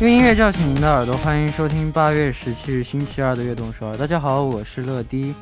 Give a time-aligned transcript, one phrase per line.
[0.00, 3.94] 用音乐叫醒您的耳朵，欢迎收听八月十七日星期二的悦动首尔。
[3.98, 5.34] 大家好，我是乐迪。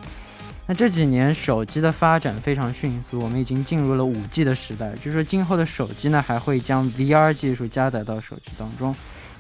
[0.67, 4.93] 那这几年手机的发展非常迅速，我们已经进入了五 G 的时代。
[5.01, 8.93] 据说今后的手机呢，还会将 VR 技术加载到手机当中。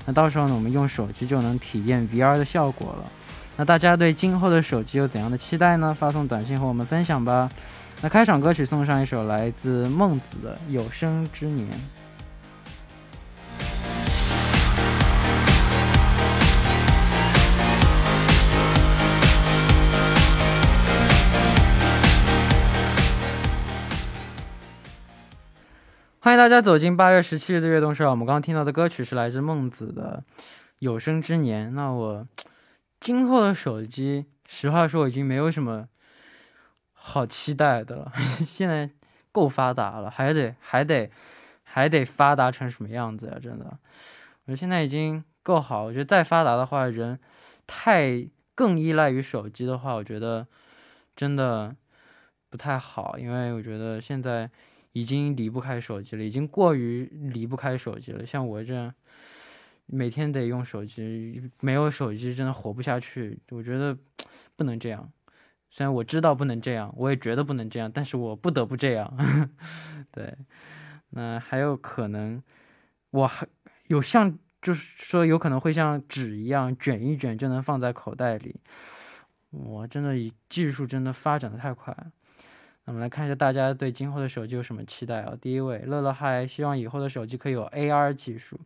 [0.06, 3.10] 那到时候呢，我们用手机就能体验 VR 的效果了。
[3.56, 5.96] 那大家对今后的手机有怎样的期待呢？
[5.98, 7.50] 发送短信和我们分享吧。
[8.02, 11.66] 那开场歌曲送上一首来自孟子的《有生之年》。
[26.28, 28.10] 欢迎大家走进八月十七日的悦动社。
[28.10, 30.22] 我们刚刚听到的歌曲是来自孟子的
[30.78, 31.70] 《有生之年》。
[31.72, 32.28] 那我
[33.00, 35.88] 今后的手机，实话说，已经没有什么
[36.92, 38.12] 好期待的了。
[38.44, 38.90] 现在
[39.32, 41.10] 够发达了，还得还得
[41.64, 43.38] 还得发达成什么样子呀？
[43.42, 45.84] 真的，我觉得现在已经够好。
[45.84, 47.18] 我觉得再发达的话，人
[47.66, 50.46] 太更依赖于手机的话，我觉得
[51.16, 51.74] 真的
[52.50, 53.16] 不太好。
[53.18, 54.50] 因为我觉得现在。
[54.98, 58.26] 已经离不开手机了，已经过于离不开手机了。
[58.26, 58.92] 像我这样，
[59.86, 63.38] 每天得用手机，没有手机真的活不下去。
[63.50, 63.96] 我觉得
[64.56, 65.08] 不能这样，
[65.70, 69.08] 虽然我知道不能这样，我也觉得不能这样，但是我不得不这样。
[70.10, 70.36] 对，
[71.10, 72.42] 那还有可能，
[73.10, 73.46] 我还
[73.86, 78.56] 有像，就是说有可能会像纸一样卷一卷就能放在口袋里。
[79.50, 81.96] 我真的以技术真的发展的太快。
[82.87, 85.33] 我们来看一下大家对今后的手机有什么期待啊？
[85.39, 88.59] 第一位，乐乐嗨，希望以后的手机可以有 AR 技术，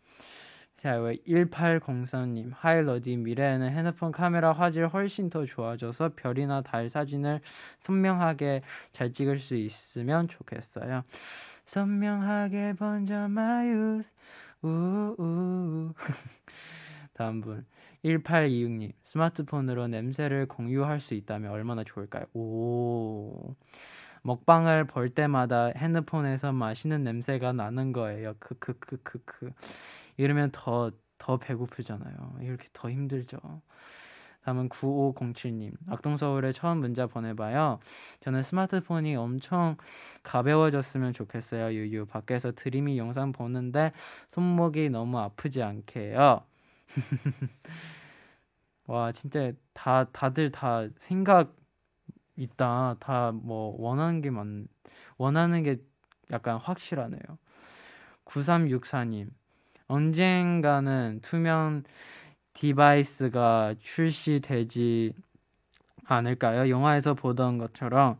[0.81, 7.39] 자 1803님 하이 러디 미래에는 핸드폰 카메라 화질 훨씬 더 좋아져서 별이나 달 사진을
[7.81, 11.03] 선명하게 잘 찍을 수 있으면 좋겠어요.
[11.65, 14.01] 선명하게 번져 마유
[14.63, 15.93] 우우
[17.13, 17.63] 다음 분
[18.03, 22.25] 1826님 스마트폰으로 냄새를 공유할 수 있다면 얼마나 좋을까요?
[22.33, 23.55] 오
[24.23, 28.35] 먹방을 볼 때마다 핸드폰에서 맛있는 냄새가 나는 거예요.
[28.39, 29.51] 크크크크크.
[30.17, 32.37] 이러면 더, 더 배고프잖아요.
[32.41, 33.39] 이렇게 더 힘들죠.
[34.43, 35.73] 다음은 9507님.
[35.87, 37.79] 악동서울에 처음 문자 보내봐요.
[38.21, 39.77] 저는 스마트폰이 엄청
[40.23, 41.73] 가벼워졌으면 좋겠어요.
[41.73, 42.07] 유유.
[42.07, 43.91] 밖에서 드림이 영상 보는데
[44.29, 46.43] 손목이 너무 아프지 않게요.
[48.87, 51.55] 와, 진짜 다, 다들 다 생각
[52.41, 52.95] 있다.
[52.99, 54.67] 다 뭐 원하는 게 많,
[55.17, 55.77] 원하는 게
[56.31, 57.21] 약간 확실하네요.
[58.25, 59.29] 9364님.
[59.87, 61.83] 언젠가는 투명
[62.53, 65.13] 디바이스가 출시되지
[66.05, 66.69] 않을까요?
[66.69, 68.19] 영화에서 보던 것처럼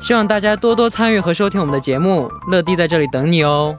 [0.00, 3.78] 希望大家多多参与和收听我们的节目乐迪在这里等你哦。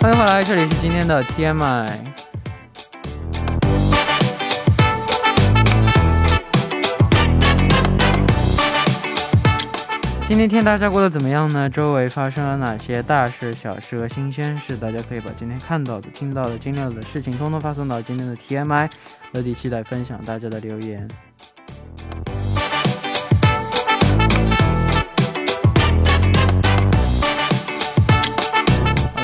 [0.00, 2.33] 欢迎回来这里是今天的 tmi
[10.27, 11.67] 今天天大家过得怎么样呢？
[11.67, 14.77] 周围发生了哪些大事、小事和新鲜事？
[14.77, 18.87] 大家可以把今天看到的、听到的、经历了的事情，通通发送到今天的 TMI。
[19.31, 21.09] 乐迪期待分享大家的留言。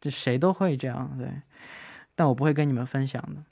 [0.00, 1.30] 这谁都会这样，对。
[2.16, 3.42] 但我不会跟你们分享的。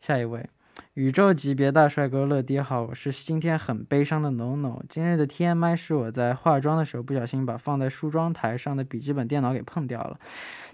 [0.00, 0.48] 下一位。
[0.93, 4.81] 宇宙级别大帅哥乐迪好，我是今天很悲伤的 NONO。
[4.89, 10.19] 今日的 TMI 是我在化妆的时候不小心把放在梳妆台上的笔记本电脑给碰掉了，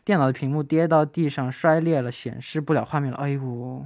[0.05, 3.17] 电脑的屏幕跌到地上摔裂了，显示不了画面了。
[3.17, 3.85] 哎呦，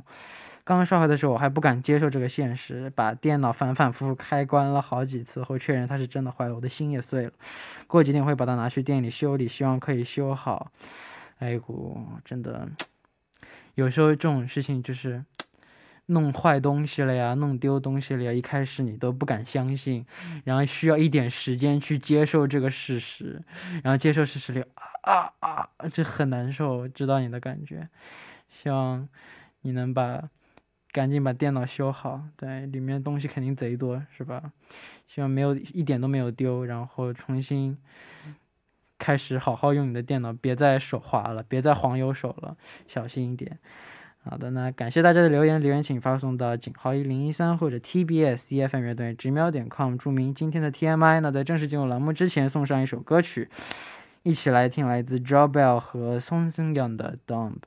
[0.63, 7.31] 刚刚刷回的时候我还不敢接受这个现实，把电脑反反复复开关了好几次后确认它是真的坏了，我的心也碎了。
[7.87, 10.71] 过几天会把它拿去店里修理，希望可以修好。
[11.39, 12.69] 哎呦，真的，
[13.73, 15.23] 有时候这种事情就是。
[16.07, 20.06] 弄坏东西了呀，弄丢东西了呀，一开始你都不敢相信，
[20.44, 23.42] 然后需要一点时间去接受这个事实，
[23.83, 24.63] 然后接受事实里
[25.04, 27.89] 啊啊啊，这很难受，知道你的感觉。
[28.50, 29.07] 希望
[29.62, 30.30] 你能把
[30.92, 34.51] 赶紧把电脑修好，对，里面东西肯定贼多，是吧？
[35.07, 37.77] 希望没有一点都没有丢，然后重新
[38.97, 42.56] 开始好好用你的电脑，别再手滑了，别再黄油手了，
[42.87, 43.59] 小心一点。
[44.24, 51.21] 好的，那感谢大家的留言，留言请发送到井号一零一三或者 TBS EFM 乐队直瞄点 com，注明今天的 TMI。
[51.21, 53.50] 那在正式进入栏目之前，送上一首歌曲，
[54.24, 57.57] 一起来听来自 Jobell 和 Song s n g y o n g 的 Dumb。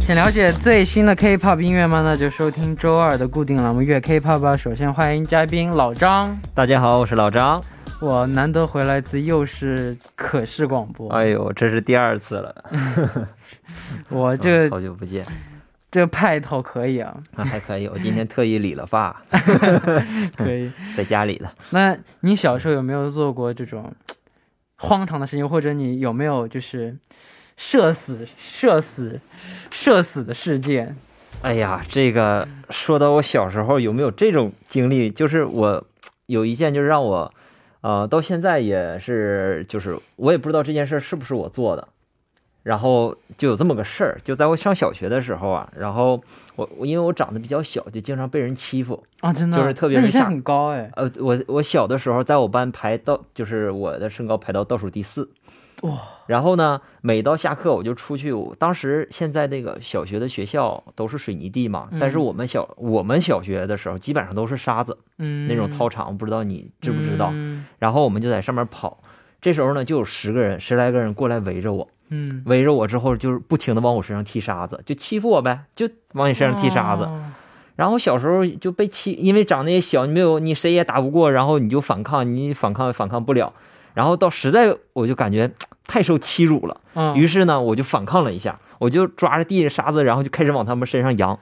[0.00, 2.00] 想了解最新的 K-pop 音乐吗？
[2.02, 4.56] 那就收听周二的固定栏目《粤 K-pop》吧。
[4.56, 7.62] 首先欢迎嘉宾老张，大家好，我是老张。
[8.00, 12.64] 我难得回来一次又是可视广播，哎呦，这是第二次了。
[14.10, 15.24] 我这好久不见，
[15.90, 17.86] 这派头可以啊，还可以。
[17.88, 19.22] 我今天特意理了发，
[20.36, 21.50] 可以 在家里的。
[21.70, 23.92] 那你小时候有没有做过这种
[24.76, 26.96] 荒唐的事情，或者你有没有就是？
[27.56, 29.20] 社死、社死、
[29.70, 30.96] 社死的事件。
[31.40, 35.08] 哎呀，这个说到我小时候有没有这种经历？
[35.08, 35.86] 就是我
[36.26, 37.32] 有一件，就是让我，
[37.84, 41.86] 呃，到现在也是，就是我也不知道这件事是不是我做的。
[42.62, 46.18] 然后就有这么个事儿，就在我上小学的时候啊，然后
[46.56, 50.90] 我我因为我长得比较小，就经常被人欺负啊，真的，就是特别是下很高哎。
[50.96, 55.28] 呃，我我小的时候在我班排到，就是我的身高排到倒数第四。
[55.84, 55.98] 哇！
[56.26, 58.32] 然后呢，每到下课我就出去。
[58.32, 67.28] 我当时现在那个小学的学校都是水泥地嘛，但是嗯我们小我们小学的时候基本上都是沙子嗯，那种操场，不知道你知不知道？
[67.32, 68.98] 嗯然后我们就在上面跑。
[69.40, 77.04] 这时候呢，就有十个人、十来个人过来围着我，嗯，围着我之后就是不停的往我身上踢沙子，就欺负我呗，就往你身上踢沙子。
[77.04, 77.32] 哦
[77.76, 83.52] 然后小时候就被欺，因为长得也小，你没有你谁也打不过，然后你就反抗，你反抗也反抗不了。
[83.94, 85.50] 然后到实在我就感觉
[85.86, 91.38] 太受欺辱了，嗯，于是呢我就反抗了一下，我就抓着地上沙子，然后就开始往他们身上扬，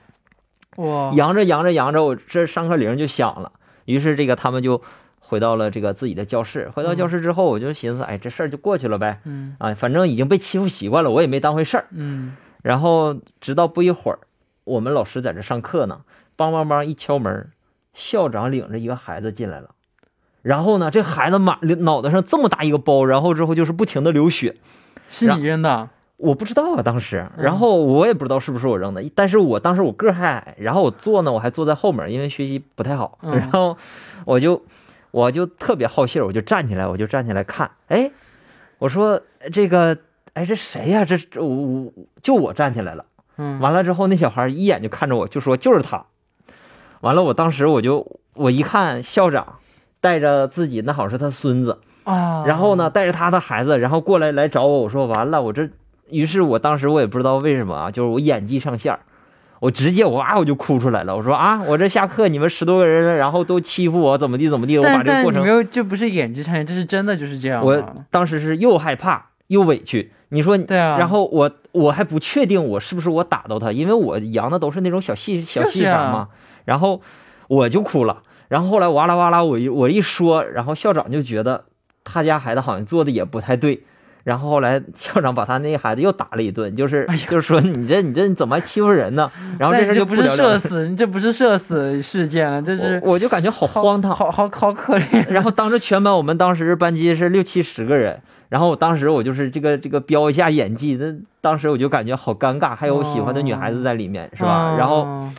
[0.77, 3.51] 哇，扬着扬着扬着，我这上课铃就响了。
[3.85, 4.81] 于是这个他们就
[5.19, 6.69] 回到了这个自己的教室。
[6.73, 11.87] 回到教室之后，我就寻思，哎，这事儿就过去了呗，嗯啊，反正已经被欺负习惯了，我也没当回事儿。
[11.91, 14.19] 嗯然后直到不一会儿，
[14.63, 16.01] 我们老师在这上课呢，
[16.37, 17.49] 梆梆梆一敲门，
[17.93, 19.71] 校长领着一个孩子进来了。
[20.43, 24.55] 然后呢，这孩子满脑袋上这么大一个包，然后之后就是不停的流血。
[25.09, 27.43] 是你扔的，我不知道啊，当时，嗯。
[27.43, 33.37] 然后我也不知道是不是我扔的，但是我当时我个儿还矮，然后我坐呢，我还坐在后面，因为学习不太好，嗯。
[33.37, 33.77] 然后
[34.25, 34.61] 我就
[35.11, 38.11] 我就特别好信儿，我就站起来，我就站起来看，哎，
[38.79, 39.21] 我说
[39.51, 39.97] 这个，
[40.33, 43.05] 哎，这谁呀、这这我我就我站起来了。
[43.37, 46.05] 嗯，完了之后，那小孩一眼就看着我，就说就是他。
[47.01, 49.59] 完了，我当时我就我一看校长
[50.03, 54.81] 带着自己，那好像是他孙子，啊，然后呢带着他的孩子，然后过来来找我。
[54.81, 55.69] 我说完了，我这，
[56.09, 58.99] 于是我当时我也不知道为什么啊，就是我演技上线儿，
[59.61, 61.15] 我直接哇我就哭出来了。
[61.15, 67.63] 我说啊，我这下课你们十多个人，然后都欺负我，怎么地怎么地，我把这个过程，没有，这不是演技上演，这是真的就是这样啊。
[67.63, 70.11] 我当时是又害怕又委屈。
[70.29, 76.27] 你说对啊，然后我我还不确定我是不是我打到他，因为我扬的都是那种小细小细法嘛，
[76.65, 76.99] 然后
[77.47, 81.63] 我就哭了，然后后来哇啦哇啦我一我一说，然后校长就觉得
[82.03, 83.81] 他家孩子好像做的也不太对，
[84.23, 89.31] 然后后来校长把他那孩子又打了一顿，就是、 哎就是说你这你这你怎么还欺负人呢？
[89.57, 95.25] 然后这事儿就不是社死，你这不是社死事件了，这是我我就感觉好荒唐，好好好可怜。
[95.33, 104.75] 然后当着全班，我们当时班级是六七十个人，然后我当时我就是这个这个飙一下演技，那当时我就感觉好尴尬，还有我喜欢的女孩子在里面，是吧？
[104.77, 105.33] 然后哦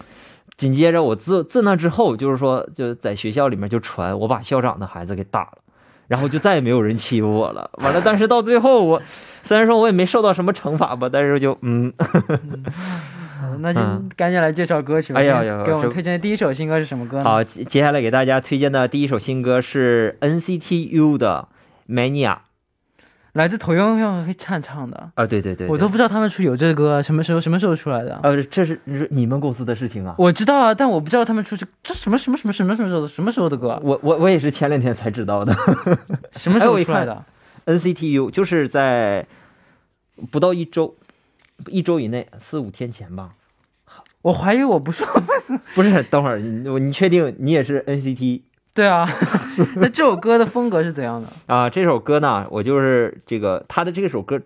[0.56, 5.58] 紧接着我自自那之后，就是说就在学校里面就传我把校长的孩子给打了，
[6.06, 7.68] 然后就再也没有人欺负我了。
[7.82, 9.02] 完了，但是到最后我
[9.42, 11.92] 虽然说我也没受到什么惩罚吧，但是就嗯，
[13.60, 15.20] 那就嗯赶紧来介绍歌曲吧。
[15.20, 17.24] 哎呀呀给我们推荐的第一首新歌是什么歌呢？
[17.24, 21.48] 好，接接下来给大家推荐的第一首新歌是 NCT U 的
[21.88, 22.38] Mania
[23.34, 28.18] 来自头用用黑唱唱的，啊，对对对我都不知道他们出有这个歌，什么时候什么时候出来的？
[28.22, 30.14] 呃，这是你们公司的事情啊。
[30.18, 35.54] 我知道啊，但我不知道他们出这这什么什么什么什么什么时候的什么时候的歌，我我我也是前两天才知道的
[36.36, 37.24] 什么时候出来的
[37.66, 39.26] ？，NCTU 就是在
[40.30, 40.94] 不到一周，
[41.66, 43.30] 一周以内，四五天前吧。
[44.22, 45.04] 我怀疑我不是。
[45.74, 48.40] 不是，等会儿你你确定你也是 NCT
[48.74, 49.08] 对啊，
[49.76, 51.28] 那这首歌的风格是怎样的？
[51.46, 51.70] 啊？
[51.70, 54.40] 这首歌呢，我就是这个他的这首歌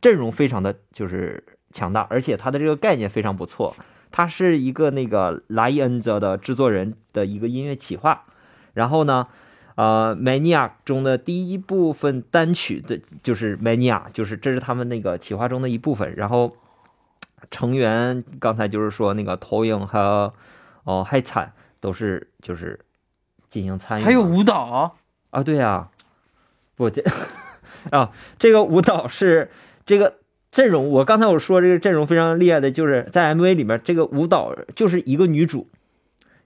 [0.00, 3.76] 阵容非常的就是强大，而且他的这个概念非常不错。
[4.10, 8.24] 他是一个那个莱恩泽的制作人的一个音乐企划，
[8.72, 9.28] 然后呢，
[9.76, 16.12] 呃，Mania 中的第一部分单曲的就是 Mania，就是这是他们那个企划中的一部分。
[16.16, 16.56] 然后
[17.50, 20.32] 成员刚才就是说那个投影和
[20.84, 22.80] 哦海惨都是就是
[23.48, 24.96] 进行参与，还有舞蹈，
[25.30, 25.88] 啊，对呀、
[26.76, 27.02] 不这
[27.90, 29.50] 啊，这个舞蹈是
[29.86, 30.18] 这个
[30.52, 35.68] 阵容，我刚才我说这个阵容非常厉害的，就是在 MV 里面，这个舞蹈就是一个女主，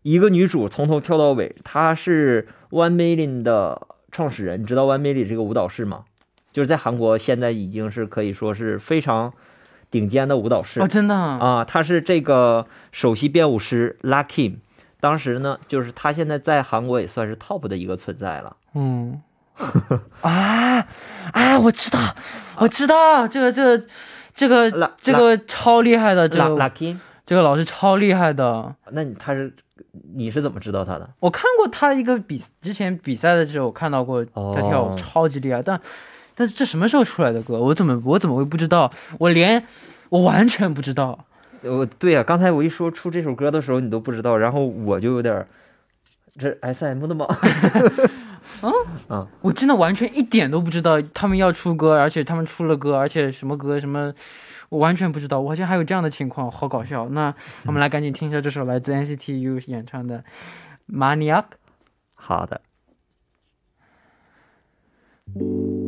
[0.03, 6.05] 一个女主从头跳到尾，她是 One Million 的创始人，你知道 One Million 这个舞蹈室吗？
[6.53, 9.33] 就是在韩国现在已经是可以说是非常
[9.91, 14.57] 顶尖的舞蹈室哦，真的啊，啊，他是这个首席编舞师 Lucky。
[15.03, 18.57] 当时呢，就是他现在在韩国也算是 top 的一个存在了。
[18.75, 19.21] 嗯，
[20.21, 20.87] 啊
[21.33, 22.15] 啊，我知道，
[22.59, 23.85] 我知道，这个这个
[24.33, 28.73] 这个这个超厉害的，这个 Lucky，这个老师超厉害的。
[28.93, 29.53] 那你他是
[30.15, 31.11] 你是怎么知道他的？
[31.19, 35.81] 我看过他一个比之前比赛的时候，我看到过他跳舞哦超级厉害，但
[36.37, 37.59] 但是这什么时候出来的歌？
[37.59, 38.93] 我怎么我怎么会不知道？
[39.19, 39.67] 我连
[40.11, 41.25] 我完全不知道。
[41.65, 45.47] 我对呀、刚才我一说出这首歌的时候，你都不知道，然后我就有点儿，
[46.33, 47.27] 这 S M 的吗？
[49.41, 54.13] 我真的完全一点都不知道他们要出歌，而且他们出了歌，而且什么歌什么，
[54.69, 55.41] 我完全不知道。
[55.41, 57.09] 我好像还有这样的情况，好搞笑。
[57.09, 57.35] 那
[57.67, 60.25] 我们来赶紧听一下这首来自 NCT U 演唱的
[60.95, 61.43] 《Maniac》。
[62.15, 62.61] 好的。「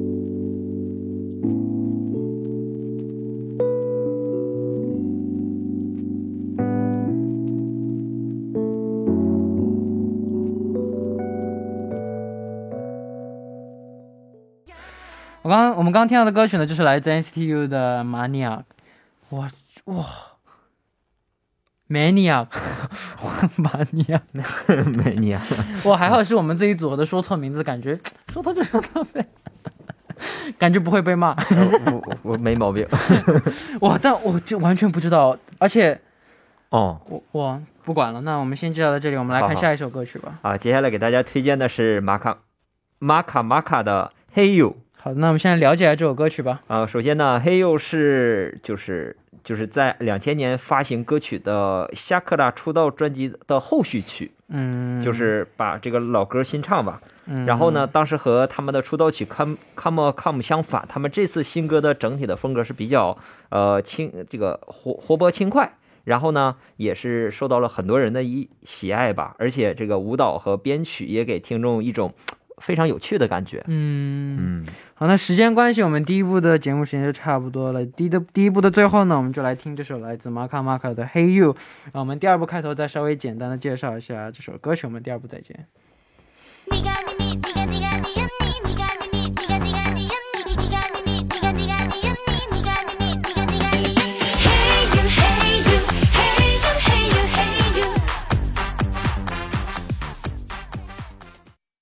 [15.44, 18.62] 我刚刚我们刚刚听到的歌曲呢，就是来自 NCT U 的 Mania，
[19.28, 19.50] 哇
[19.84, 20.06] 哇
[21.86, 22.48] ，Mania，Mania，
[24.88, 25.42] 没你啊，
[25.84, 28.00] 哇，还好是我们这一组的说错名字，感觉
[28.32, 29.26] 说错就说错呗，
[30.56, 31.36] 感觉不会被骂。
[31.50, 32.88] 我我我没毛病。
[33.82, 36.00] 哇，但我就完全不知道，而且
[36.70, 39.52] 哦，我我不管了，那我们先介绍到这里，我们来好好。
[39.52, 40.38] 看下一首歌曲吧。
[40.40, 42.38] 啊，接下来给大家推荐的是马卡
[42.98, 44.10] 马卡马卡的
[44.40, 44.70] 《Hey You》。
[45.04, 46.62] 好，那我们现在了解一下这首歌曲吧。
[46.66, 57.02] 啊，首先呢，《Hey You》是就是就是在两千年发行歌曲的夏克拉出道专辑的后续曲，嗯，就是把这个老歌新唱吧。
[57.26, 63.18] 嗯，然后呢，当时和他们的出道曲《Come Come Come》相反，他们这次新歌的整体的风格是比较
[63.50, 65.70] 呃轻，这个活活泼轻快。
[66.04, 72.12] 然后呢，也是受到了很多人的一喜爱吧，而且这个舞蹈和编曲也给听众一种
[72.64, 73.62] 非常有趣的感觉。
[73.66, 77.84] 嗯，嗯，好，那时间关系，我们第一部的节目时间就差不多了。
[77.84, 81.52] 第一的第一部的最后呢，我们就来听这首来自马卡马卡的《Hey You》。
[81.92, 84.86] 那我们第二部开头再稍微简单的介绍一下这首歌曲。
[84.86, 85.66] 我们第二部再见。
[86.66, 86.82] 네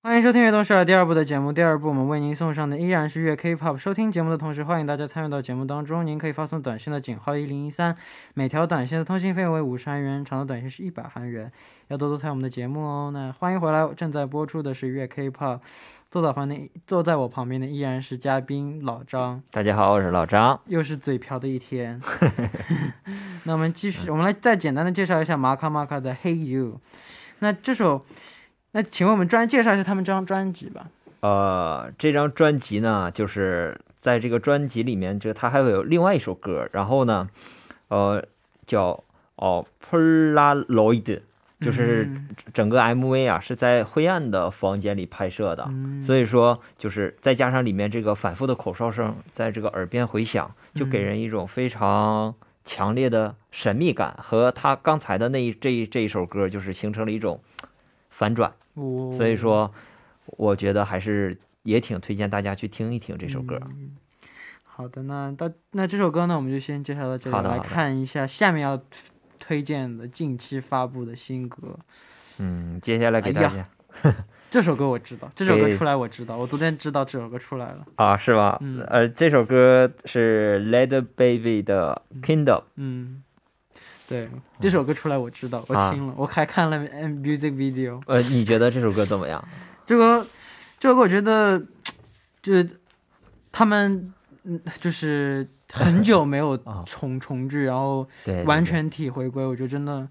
[0.04, 1.52] 欢迎收听《悦动首尔》第二部的节目。
[1.52, 3.78] 第二部我们为您送上的依然是粤 K-pop。
[3.78, 6.04] 收听节目的同时，欢迎大家参与到节目当中。
[6.04, 7.96] 您可以发送短信的井号一零一三，
[8.34, 11.52] 每条短信的通信费为五十韩元，长的短信是一百韩元。
[11.86, 13.12] 要多多参与我们的节目哦。
[13.14, 15.60] 那欢迎回来，正在播出的是粤 K-pop。
[16.10, 20.60] 坐在旁边，坐在我旁边的依然是嘉宾老张，大家好，我是老张。
[20.66, 22.00] 又是嘴瓢的一天。
[23.44, 26.72] 那我们继续，我们来再简单的介绍一下马卡马卡的《Hey You》。
[27.38, 28.04] 那这首，
[28.72, 30.86] 那请问我们专介绍一下他们这张专辑吧。
[31.20, 37.28] 呃，这张专辑呢，就是在这个专辑里面，就它还会有另外一首歌，然后呢，
[37.88, 38.24] 呃，
[38.66, 39.04] 叫
[39.36, 41.20] 哦 Polaroid，
[41.60, 42.28] 就是嗯。
[42.52, 46.02] 整个 MV 啊是在灰暗的房间里拍摄的，嗯。
[46.02, 57.40] 所以说就是再加上里面这个反复的口哨声在这个耳边回响，就给嗯人一种非常强烈的神秘感，和他刚才的那一这一这一首歌就是形成了一种
[58.22, 59.68] 反转，我所以说
[60.26, 63.58] 我觉得还是也挺推荐大家去听一听这首歌。
[63.64, 63.96] 嗯
[64.74, 68.80] 好的，那到那这首歌呢，我们就先介绍到这里，来看一下下面要
[69.38, 71.78] 推荐的近期发布的新歌。
[72.38, 73.68] 嗯，接下来给大哎家、呀
[74.48, 77.86] 这首歌我知道， 这首歌出来我知道，我昨天知道这首歌出来了。
[77.96, 78.56] 啊，是吧？
[78.62, 82.62] 嗯呃，这首歌是 Led Baby 的 Kingdom。
[82.76, 83.22] 嗯，
[84.12, 84.28] 对，
[84.60, 88.00] 这首歌出来我知道，我啊听了，我还看了 music video。
[88.06, 89.42] 呃，你觉得这首歌怎么样？
[89.86, 90.26] 这个
[90.78, 91.60] 这首歌我觉得，
[92.42, 92.68] 就是
[93.50, 94.12] 他们
[94.44, 98.06] 嗯，就是很久没有 啊重重聚，然后
[98.44, 100.06] 完全体回归，我觉得真的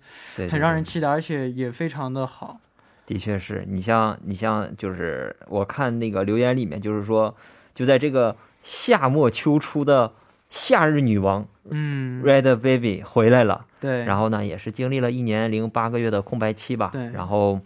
[0.50, 2.60] 很让人期待，而且也非常的好。
[3.06, 7.36] 的确是你像你像就是我看那个留言里面，就是说
[7.76, 10.14] 就在这个夏末秋初的
[10.52, 17.10] 夏日女王嗯，Red Baby 回来了，对，然后呢也是经历了一年零八个月的空白期吧，对。
[17.12, 17.62] 然后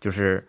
[0.00, 0.46] 就是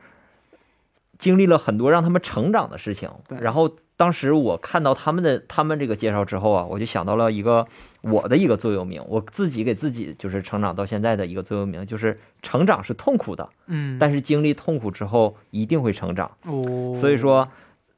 [1.18, 3.10] 经历了很多让他们成长的事情。
[3.28, 7.66] 对，然后当时我看到他们的他们这个介绍之后啊，我就想到了一个
[8.02, 16.30] 我的一个座右铭，我自己给自己就是成长到现在的一个座右铭，就是成长是痛苦的，嗯，但是经历痛苦之后一定会成长。
[16.44, 17.48] 哦，所以说，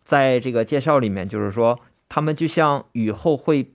[0.03, 1.79] 在这个介绍里面，就是说
[2.13, 3.71] 他们就像雨后会，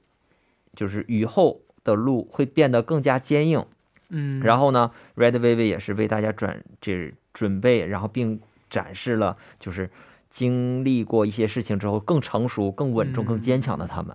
[0.77, 3.67] 就是雨后的路会变得更加坚硬。
[4.11, 9.91] 嗯，然后呢，Red Baby 也是为大家转这准备，然后并展示了就是
[10.31, 14.15] 经历过一些事情之后更成熟、更稳重、更坚强的他们。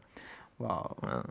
[0.60, 1.26] 哇哦，嗯，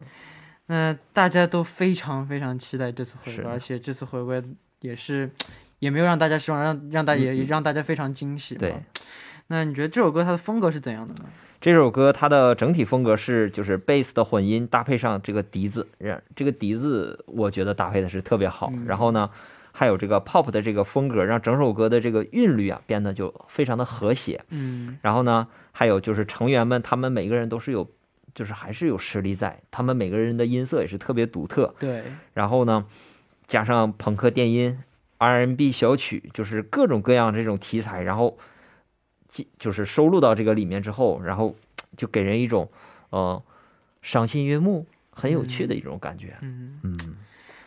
[0.66, 4.42] 那大家都非常非常期待这次回归，而且这次回归
[4.80, 5.30] 也是
[5.78, 8.54] 也没有让大家失望，让让大家也也让大家非常惊喜。
[8.56, 8.74] 嗯对。
[9.46, 11.24] 那你觉得这首歌它的风格是怎样的呢？
[11.62, 18.68] 这首歌它的整体风格是就是贝斯的混音搭配上这个笛子，让这个笛子我觉得搭配的是特别好。
[18.74, 19.30] 嗯然后呢，
[19.70, 24.40] 还有这个 pop 的这个风格，让整首歌的这个韵律啊变得就非常的和谐。
[24.48, 27.88] 嗯然后呢，还有就是成员们他们每个人都是有，
[28.34, 31.72] 就是还是有实力在，他们每个人的音色也是特别独特。
[31.78, 32.02] 对，
[32.34, 32.86] 然后呢，
[33.46, 34.80] 加上朋克电音、
[35.18, 38.36] R&B 小曲，就是各种各样这种题材，然后
[39.32, 41.56] 记就是收录到这个里面之后，然后
[41.96, 42.70] 就给人一种
[43.10, 43.42] 呃
[44.02, 46.36] 赏心悦目、很有趣的一种感觉。
[46.42, 46.98] 嗯，嗯，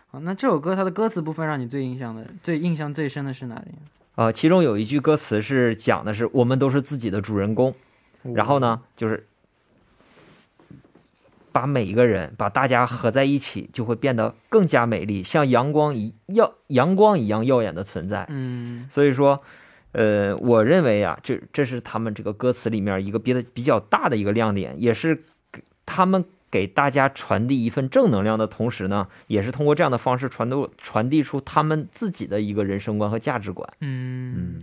[0.07, 3.71] 好，那这首歌它的歌词部分让你最印象的、最印象最深的是哪里？
[4.15, 7.75] 呃，其中有一句歌词是讲的是我们都是自己的主人公，
[8.21, 9.27] 然后呢，就是
[11.51, 18.25] 把每一个人把大家合在一起，就会变得更加美丽，像阳光一耀阳光一样耀眼的存在。
[18.29, 19.41] 嗯所以说，
[19.97, 33.65] 呃，我认为啊，这这是他们这个歌词里面一个别的比较大的一个亮点，也是给他们给大家传递一份正能量的同时呢，也是通过这样的方式传递传递出他们自己的一个人生观和价值观。
[33.79, 34.61] 嗯嗯，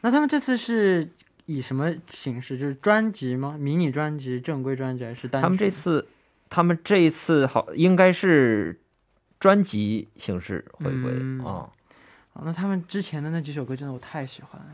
[0.00, 1.06] 那他们这次是
[1.44, 2.56] 以什么形式？
[2.56, 3.58] 就是专辑吗？
[3.60, 5.42] 迷你专辑、正规专辑还是单？
[5.42, 6.06] 他们这次，
[6.48, 8.80] 他们这一次好应该是
[9.38, 11.70] 专辑形式回归嗯啊、哦
[12.44, 14.68] 那他们之前的那几首歌真的我太喜欢了，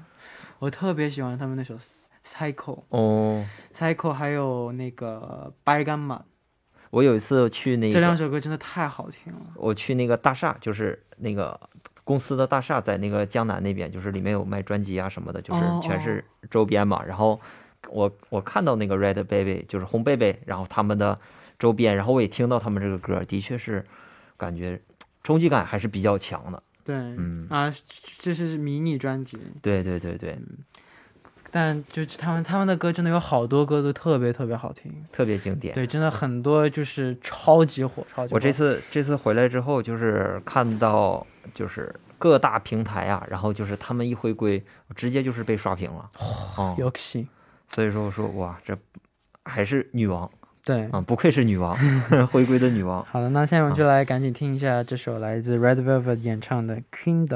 [0.59, 1.74] 我特别喜欢他们那首
[2.26, 2.55] 《Cycle》、
[2.88, 3.44] 哦，
[3.76, 6.16] 《Cycle》还有那个《白干马》
[6.90, 9.40] 我有一次去那这两，首歌真的太好听了。
[9.57, 11.59] 我去那个大厦，就是那个
[12.05, 17.02] 公司的大厦，在那个江南那边，就是里面有卖专辑啊什么的，就是哦全是周边嘛。
[17.05, 17.38] 然后
[17.90, 21.18] 我我看到那个 Red Baby，就是红贝贝，然后他们的
[21.59, 23.85] 周边，然后我也听到他们这个歌，的确是
[24.37, 24.81] 感觉
[25.22, 26.62] 冲击感还是比较强的。
[26.87, 27.75] 对，嗯啊，
[28.20, 30.38] 这是迷你专辑，对对对对，
[31.51, 34.92] 但就是他们他们的歌真的有好多歌都特别特别好听。
[35.11, 35.75] 特别经典。
[35.75, 38.37] 对，真的很多就是超级火，超级火。
[38.37, 46.09] 我这次这次回来之后，就是看到就是各大平台啊，然后就是他们一回归，我直接就是被刷屏了。
[46.57, 47.27] 哦、有幸，
[47.68, 48.79] 所以说我说哇，这
[49.44, 50.31] 还是女王
[50.66, 51.79] 对，啊，不愧是女王，
[52.26, 53.07] 回归的女王。
[53.09, 57.29] 好的，那现在我们就来赶紧听一下这首来自 Red Velvet 演唱的《Kingdom》。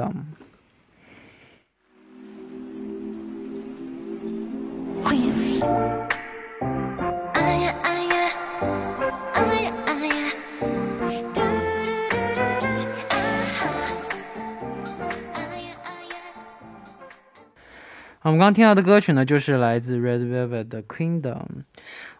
[18.23, 21.21] 我们刚刚听到的歌曲呢，就是来自 Red Velvet 的《Kingdom》。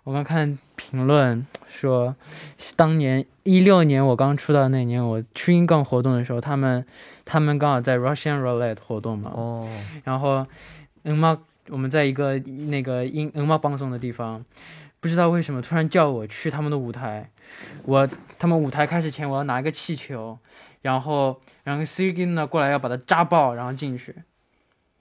[0.04, 2.16] 我刚看评论说，
[2.76, 6.84] 当年一六年我刚出道那年，我去英港活动的时候，他们
[7.24, 9.70] 他们刚好在 Russian Roulette 活动嘛，哦，
[10.04, 10.46] 然后
[11.04, 11.38] 嗯妈，
[11.70, 14.44] 我们在一个那个英嗯妈放松的地方，
[15.00, 17.30] 不知道为什么突然叫我去他们的舞台，
[17.86, 18.10] 我
[18.40, 20.38] 他们舞台开始前我要拿一个气球，
[20.82, 24.16] 然后然后 s i g i n 呢过来要把它扎爆，然后进去。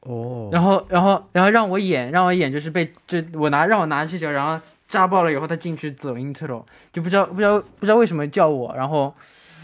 [0.01, 4.59] 哦，然后，然后，然后让我演，让我演，就是被就我拿让我拿气球，然后
[4.91, 9.15] 扎爆了以后，他进去走 intro，就不知道不知道不知道为什么叫我，然后，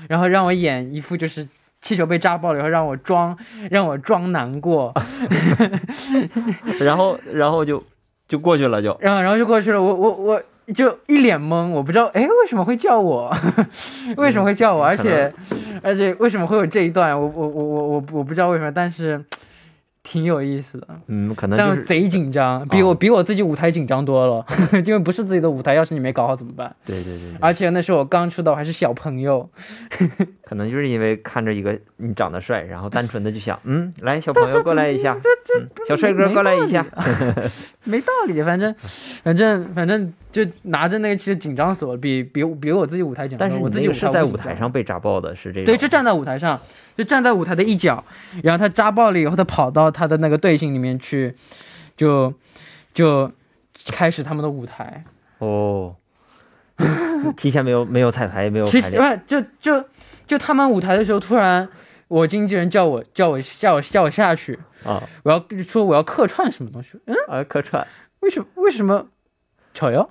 [0.08, 1.46] 然后让我演一副就是
[1.82, 3.36] 气球被扎爆了以后，让我装
[3.70, 4.94] 让我装难过，
[6.80, 7.82] 然后然后就
[8.28, 13.34] 就过去了就，然后然后就过去了，我我我就一脸懵，我不知道哎为什么会叫我，
[14.16, 15.32] 为什么会叫我，而且
[15.82, 19.22] 而且为什么会有这一段，我我我我我我不知道为什么，但是
[20.08, 20.86] 挺有意思的。
[21.08, 24.46] 嗯，可能就是但贼紧张，比我、哦比我自己舞台紧张多了，
[24.86, 26.72] 因为不是自己的舞台，要是你没搞好怎么办？
[26.86, 29.50] 对对对对，而且那时候我刚出道，还是小朋友，
[30.46, 35.18] 可能就是因为看着一个你长得帅，然后单纯的就想， 嗯，来小朋友过来一下，
[35.58, 36.86] 嗯小帅哥过来一下，
[37.84, 38.42] 没道理。
[38.42, 38.72] 反正
[39.26, 43.40] 反正反正就拿着那个其实紧张死我了，比比比我自己舞台紧张。
[43.40, 46.60] 但是我自己舞台上被扎爆的，是这个，对，就站在舞台上，
[46.96, 48.04] 就站在舞台的一角，
[48.44, 51.34] 然后他扎爆了以后，他跑到他的那个队形里面去，
[51.96, 52.32] 就
[52.94, 53.28] 就
[53.88, 55.02] 开始他们的舞台。
[55.38, 55.96] 哦，
[57.36, 58.92] 提前没有没有彩排，没有其，实
[59.26, 59.84] 就就
[60.24, 61.68] 就他们舞台的时候，突然
[62.06, 67.84] 我经纪人叫我叫我叫我叫我下去，啊我要说我要客串什么东西，嗯，啊客串，
[68.20, 69.08] 为什么为什么？
[69.76, 70.08] 丑哟，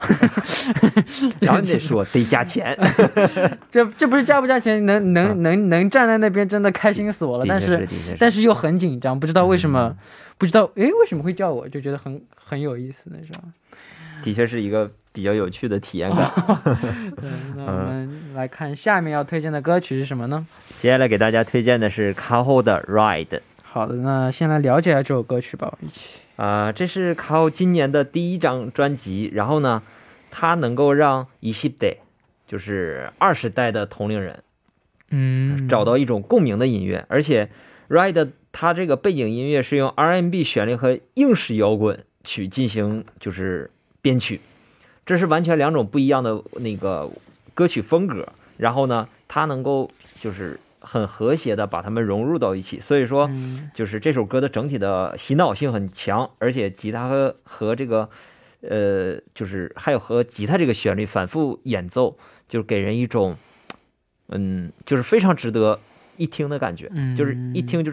[1.41, 2.77] 然后你得说得加钱，
[3.71, 7.87] 这这不是加不加钱，能能能能站在那边真的开心死我了，但是
[8.19, 9.97] 但是又很紧张，不知道为什么，嗯
[10.37, 13.41] 不知道诶为什么会叫我，就觉得很很有意思那种。
[14.21, 16.29] 的确是一个比较有趣的体验感。
[17.15, 20.45] 对，那我们来看下面要推荐的歌曲是什么呢？
[20.81, 23.39] 接下来给大家推荐的是 Kaho 的 Ride。
[23.63, 26.09] 好的，那先来了解一下这首歌曲吧，一起。
[26.35, 29.81] 啊、这是 Kao 今年的第一张专辑，然后呢，
[30.31, 31.97] 它能够让一系代，
[32.47, 34.43] 就是二十代的同龄人
[35.11, 37.49] 嗯，找到一种共鸣的音乐，而且
[37.87, 43.69] Ride 它这个背景音乐是用 R&B 旋律和硬式摇滚曲进行就是
[44.01, 44.41] 编曲，
[45.05, 47.09] 这是完全两种不一样的那个
[47.53, 48.27] 歌曲风格。
[48.57, 53.27] 然后呢，它能够就是很和谐的把它们融入到一起，所以说。
[53.27, 58.09] 嗯就是这首歌的整体的洗脑性很强，而且吉他和和这个，
[58.61, 62.17] 呃，就是还有和吉他这个旋律反复演奏，
[62.47, 63.35] 就给人一种，
[64.29, 65.79] 嗯，就是非常值得
[66.15, 67.91] 一听的感觉，嗯就是一听就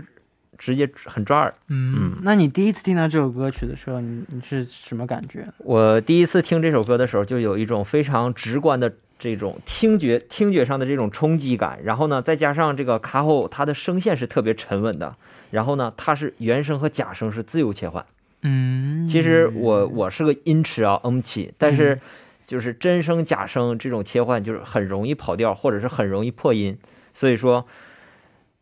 [0.56, 1.52] 直接很抓耳。
[1.68, 5.48] 嗯，那你第一次听到这首歌曲的时候，你你是什么感觉？
[5.58, 15.14] 我第一次听这首歌的时候，就有一种非常直观的这种听觉听觉上的这种冲击感，然后呢，再加上这个卡后它的声线是特别沉稳的，
[15.52, 18.04] 然后呢，它是原声和假声是自由切换。
[18.42, 22.00] 嗯，其实我我是个音痴啊，嗯起，但是
[22.48, 26.76] 就是真声假声这种切换就是很容易跑调，或者是很容易破音，
[27.14, 27.64] 所以说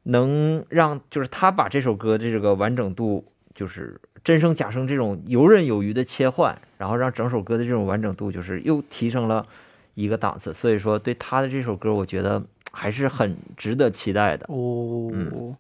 [0.02, 9.46] 能让就是他把这首歌的这个完整度，就是真声假声这种游刃有余的切换，然后让整首歌的这种完整度就是又提升了
[9.94, 14.46] 一个档次，所以说对他的这首歌，我觉得还是很值得期待的。
[14.48, 15.56] 哦，嗯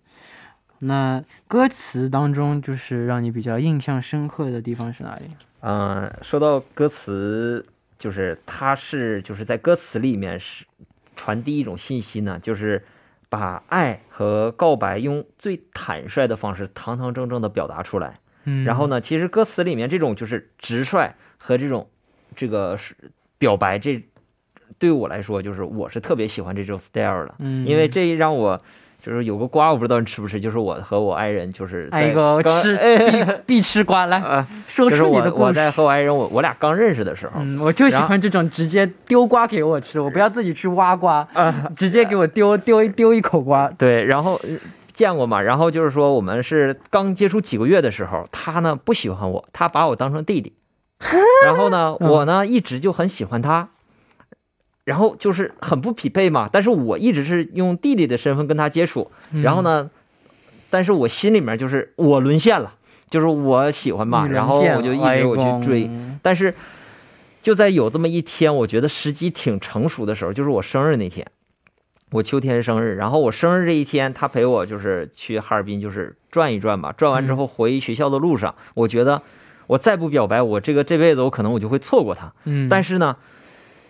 [0.82, 5.24] 那歌词当中就是让你比较印象深刻的地方是哪里？
[5.60, 7.66] 嗯，说到歌词，
[7.98, 10.64] 就是它是就是在歌词里面是
[11.14, 12.82] 传递一种信息呢，就是
[13.28, 18.18] 把爱和告白用最坦率的方式，堂堂正正的表达出来。
[18.44, 21.90] 嗯，然后呢，其实歌词里面这种就是直率和这种
[22.34, 22.96] 这个是
[23.36, 24.02] 表白，这
[24.78, 28.60] 对我来说就是我是特别喜欢这种 style 的，嗯，因为这让我。
[29.02, 30.38] 就是有个瓜，我不知道你吃不吃。
[30.38, 32.98] 就是我和我爱人，就是在爱个刚吃哎
[33.48, 35.42] 必必吃瓜，来啊，说出你的故事。
[35.44, 43.70] 我在和我爱人我我俩刚认识的时候，嗯，我就喜欢这种直接丢瓜给我吃，我不要自己去挖瓜，啊 直接给我丢丢丢一口瓜。
[43.78, 44.50] 对，然后呃
[44.92, 50.52] 见过嘛，然后就是说我们是刚接触几个月的时候，他呢不喜欢我，他把我当成弟弟，
[51.46, 53.70] 然后呢嗯我呢一直就很喜欢他，
[54.90, 59.88] 然后就是很不匹配嘛，但是我一直是用弟弟的身份跟他接触，然后呢，
[60.68, 62.74] 但是我心里面就是我沦陷了，
[63.08, 65.88] 就是我喜欢嘛，然后我就一直我去追，
[66.22, 66.52] 但是
[67.40, 71.24] 就在有这么一天，我觉得时机挺成熟的时候，就是我生日那天，
[72.10, 76.90] 我秋天生日，然后我生日这一天，他陪我就是去哈尔滨，就是转一转吧。
[76.90, 79.22] 转完之后回学校的路上，我觉得
[79.68, 82.32] 我再不表白，我这个这辈子我可能我就会错过他。
[82.44, 83.16] 嗯，但是呢，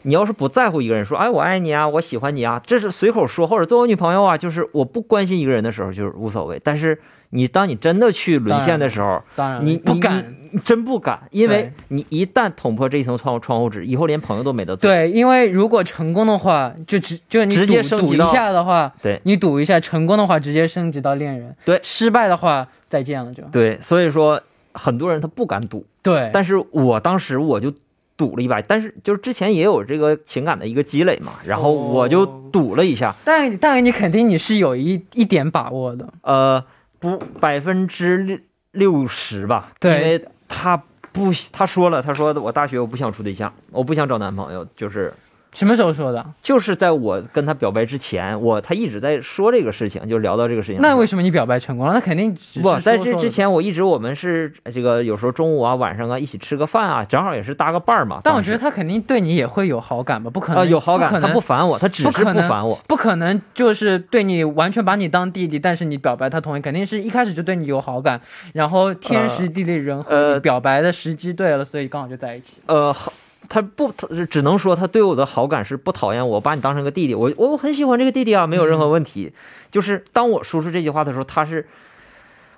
[0.02, 6.60] 你要是不在乎一个人，说哎我爱你啊，我喜欢你啊，这是随口说，或者做我女朋友啊，就是我不关心一个人的时候就是无所谓。
[6.62, 10.36] 但是你当你真的去沦陷的时候，当然你你不敢。
[10.64, 14.90] 真不敢，因为你一旦捅破这一层窗户窗户纸，以后连朋友都没得做。
[14.90, 23.44] 对，因为如果成功的话，就直就你直接赌赌一升级到下的话，对你赌一下，成功的话直接升级到恋人，对失败的话再见了就。
[23.52, 27.72] 对，所以说很多人他不敢赌，对，但是我当时我就
[28.20, 36.06] 赌了一把，但是就是之前也有这个情感的一个积累嘛，然后我就哦赌了一下，但但你肯定你是有一一点把握的。
[36.20, 36.62] 呃，
[36.98, 38.38] 不百分之六
[38.72, 39.94] 六十吧，对。
[39.94, 40.76] 因为他
[41.12, 45.10] 不他说了，他说我大学我不想处对象，我不想找男朋友，就是
[45.52, 46.24] 什么时候说的？
[46.42, 50.80] 就是在我跟他表白之前，我他一直在说这个事情，就聊到这个事情。
[50.80, 51.92] 那为什么你表白成功了？
[51.92, 52.96] 那肯定只是不在。
[52.96, 58.20] 这之前，我一直我们是这个有时候中午啊、晚上啊一起吃个饭啊，正好也是搭个伴儿嘛。
[58.22, 60.30] 但我觉得他肯定对你也会有好感吧？
[60.30, 62.78] 不可啊、能、有好感，他不烦我，他只是不烦我。
[62.86, 68.20] 不可能就是对你完全把你当弟弟，但是你表白他同意，肯定是一开始就对你有好感，
[68.52, 72.58] 然后天时地利人和，呃表白的时机对了，所以刚好就在一起。
[72.66, 73.12] 呃，好
[73.50, 79.32] 他不，他只能说他对我的好感是不讨厌我，把你当成个弟弟，我我很喜欢这个弟弟啊，没有任何问题。
[79.70, 81.68] 就是当我说出这句话的时候，他是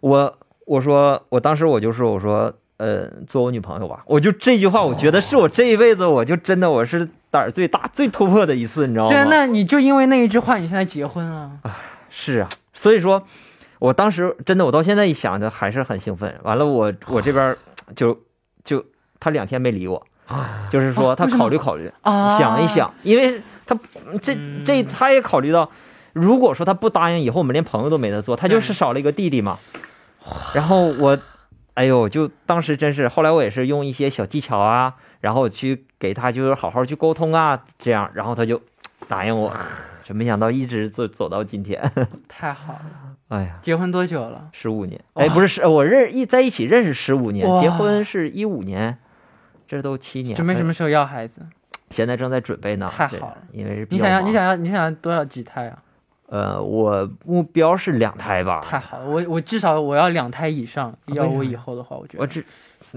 [0.00, 9.08] 我我说我当时我就说我说呃做我女朋友吧，我就这句话，我觉得是我这一辈子我就真的我是胆儿最大最突破的一次，你知道吗？
[9.08, 11.50] 对啊，那你就因为那一句话，你现在结婚了。
[12.10, 13.22] 是啊，所以说，
[13.78, 16.38] 我当时真的，我到现在一想就还是很兴奋。
[16.42, 17.56] 完了我，我这边
[17.96, 18.20] 就
[18.62, 18.84] 就
[19.18, 20.06] 他两天没理我，
[20.70, 22.36] 就是说他考虑考虑，啊。
[22.36, 23.76] 想一想，因为他
[24.20, 24.64] 这嗯。
[24.64, 25.70] 这他也考虑到，
[26.12, 29.58] 如果说他不答应，以后我们连朋友都没得做，他就是少了一个弟弟嘛。
[30.54, 31.18] 然后我，
[31.74, 38.60] 哎呦，就当时真是，后来我也是用一些小技巧啊，然后去给他就是好好去沟通啊，这样，然后他就
[39.08, 39.52] 答应我。
[40.04, 41.80] 这没想到一直走走到今天，
[42.28, 42.80] 太好了，
[43.28, 44.48] 哎呀，结婚多久了？
[44.52, 48.98] 十五年，哎，不是十，我认一在一起认识十五年，结婚是一五年，
[49.72, 50.34] 这都七年。
[50.34, 51.40] 哎准备什么时候要孩子？
[51.90, 52.90] 现在正在准备呢。
[52.90, 55.78] 太好了因为是你想要，你想要，你想要多少几胎啊？
[56.28, 58.60] 呃，我目标是两胎吧。
[58.62, 62.44] 太好了，我我至少我要两胎以上，要我以后的话，我觉得我只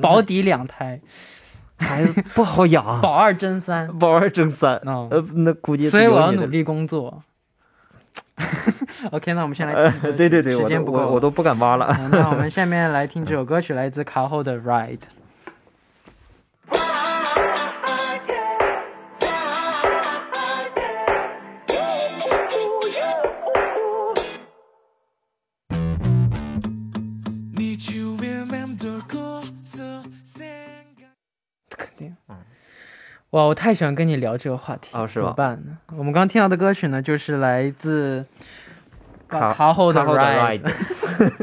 [0.01, 0.99] 保底两胎，
[1.77, 3.87] 孩子不好养， 保二争三。
[3.99, 6.45] 保二争三，嗯，呃，那估计所以我要努。
[6.45, 7.23] 力工作。
[9.11, 9.91] OK，那我们先来。
[10.15, 11.93] 对对对，时间不够了我我都不敢挖了。
[11.99, 14.97] 嗯那我们下面来听这首歌曲，来自卡后的《Ride》。
[33.35, 35.77] 「哇，我太喜欢跟你聊这个话题哦是吧怎么办呢？
[35.97, 38.25] 我们刚刚听到的歌曲呢，就是来自
[39.27, 40.61] 卡卡后的 Ride。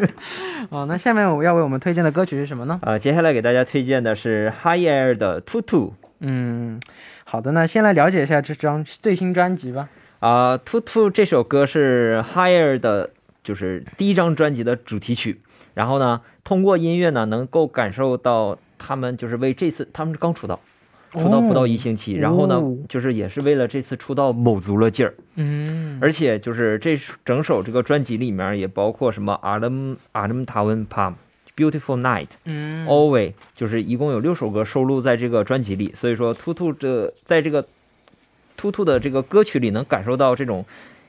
[0.70, 2.80] 哦，那下面我要为我们推荐的歌曲是什么呢？
[2.82, 6.80] 呃，接下来给大家推荐的是 High Air 的 Tutu 嗯，
[7.24, 9.90] 好的，那先来了解一下这张最新专辑吧。
[10.20, 13.10] 啊、t u 这首歌是 Higher 的，
[13.44, 15.42] 就是第一张专辑的主题曲。
[15.74, 20.58] 然后呢，通过音乐呢，能够感受到他们就是为这次他们是刚出道，
[21.12, 25.14] 出道不到一星期，然后呢哦，就是也是为了这次出道卯足了劲儿。
[25.36, 31.14] 嗯，而且就是这整首这个专辑里面也包括什么 Adam Adam t a w e n Palm。
[31.54, 37.66] Beautiful Night, 嗯 Always，就是一共有六首歌收录在这个专辑里，所以说突突这在这个
[38.56, 40.64] 突突的这个歌曲里能感受到这种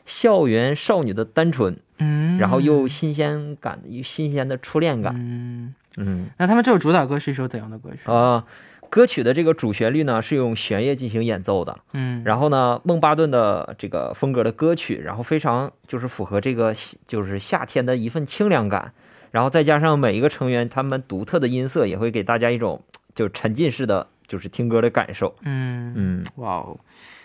[0.05, 5.15] 校园少女的单纯，嗯，然后又新鲜感、新鲜的初恋感。
[5.15, 8.11] 嗯，嗯那他们这首主打歌是一首怎样的歌曲？
[8.11, 8.43] 啊、
[8.93, 16.75] 歌曲的这个主旋律呢是用弦乐进行演奏的，嗯，然后呢，孟巴顿的这个风格的歌曲，然后非常就是符合这个
[17.07, 18.93] 就是夏天的一份清凉感，
[19.31, 22.83] 然后再加上每一个成员他们独特的音色，也会给大家一种
[23.15, 25.35] 就沉浸式的就是听歌的感受。
[25.41, 26.79] 嗯，嗯，哇哦，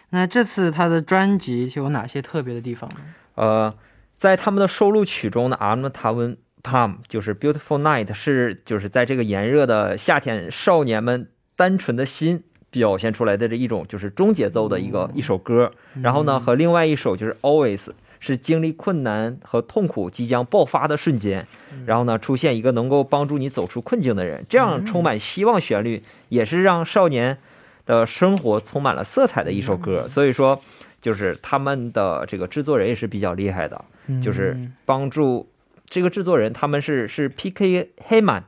[0.09, 2.97] 那这次他的专辑有哪些特别的地方呢？
[3.35, 3.75] 呃，
[4.17, 15.73] 在他们的收录曲中呢，I'm 塔温 Palm 就是 Beautiful Night 是就是在这个炎热的夏天，少年们单纯的心表现出来的这一种就是中节奏的一个、一首歌。
[16.01, 17.89] 然后呢，和另外一首就是 Always
[18.21, 21.45] 是经历困难和痛苦即将爆发的瞬间，
[21.87, 27.39] 然后呢出现一个能够帮助你走出困境的人，这样充满希望旋律，也是让少年
[27.87, 30.07] 的生活充满了色彩的一首歌。
[30.09, 30.61] 所以说，
[31.03, 33.85] 就是他们的这个制作人也是比较厉害的，
[34.23, 35.49] 就是嗯帮助
[35.89, 37.91] 这个制作人，他们是是 P.K.
[38.05, 38.45] 黑曼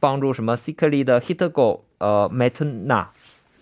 [0.00, 3.06] 帮助什么 Secretly 的 Hitgo 呃 Metuna，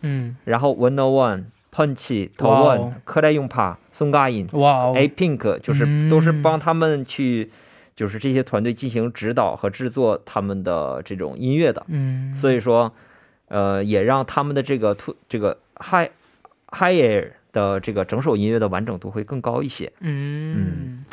[0.00, 2.94] 嗯，然后 One O One Punch 头哇 One 哦。
[3.04, 6.08] 克莱用帕宋嘎音哇哦，A Pink 就是嗯。
[6.08, 7.50] 都是帮他们去。
[7.96, 12.90] 就是这些团队进行指导和制作他们的这种音乐的，嗯，所以说，
[13.48, 16.08] 呃，也让他们的这个突这个 high
[16.72, 19.92] high air 的这个整首音乐的完整度会更高一些。
[20.00, 21.04] 嗯，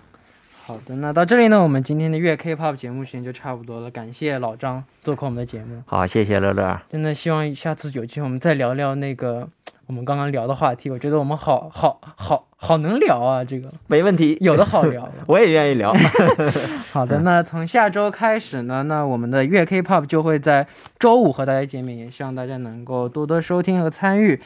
[0.68, 6.78] 好的，那到这里呢，我们今天的月 K-pop 节目时间就差不多了，感谢老张做客我们的节目，好，谢谢乐乐。
[6.92, 9.48] 真的希望下次有机会我们再聊聊那个
[9.86, 15.10] 我们刚刚聊的话题，我觉得我们好好好好能聊啊，这个没问题，有的好聊。
[15.28, 15.94] 我也愿意聊。
[16.92, 20.68] 好的，那从下周开始呢，那我们的月 K-pop 就会在
[21.00, 24.38] 周五和大家见面，也希望大家能够多多收听和参与。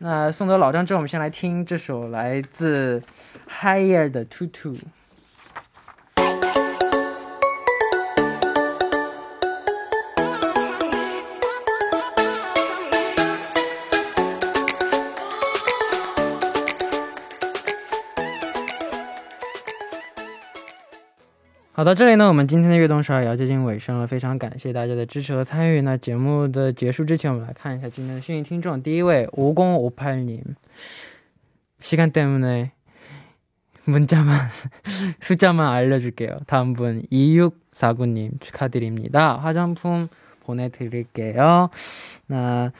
[0.00, 3.02] 那送走老张之后，我们先来听这首来自
[3.48, 4.76] Higher 的 Tutu。
[21.75, 25.81] 好，到这里呢，我们今天的悦动十二也要接近尾声了，非常感谢大家的支持和参与。
[25.81, 28.81] 那节目的结束之前，我们来看一下今天的幸运听众。
[28.81, 30.43] 第一位五공오팔님
[31.81, 32.71] 시간 때문에
[33.85, 34.49] 문자만
[35.21, 36.39] 숫자만 알려줄게요.
[36.45, 39.37] 다음 분 2649님 축하드립니다.
[39.37, 40.09] 화장품
[40.43, 41.69] 보내드릴게요.
[42.27, 42.71] 那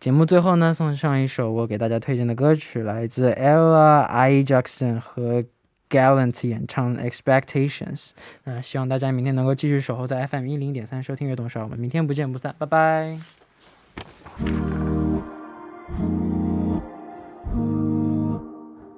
[0.00, 5.44] 节目最后呢，送上一首我给大家推荐的歌曲，来自 Ella I Jackson 和
[5.89, 8.09] Gallant 演唱《Expectations》。
[8.43, 13.17] 那希望大家明天能够继续守候在 FM 一零点三收听悦动少，我们明天不见不散，拜拜。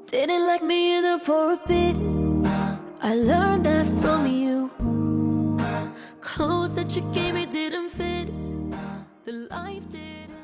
[0.10, 1.96] Didn't like me either for a bit.
[3.00, 4.72] I learned that from you.
[6.22, 8.30] Clothes that you gave me didn't fit.
[9.26, 10.37] The life didn't.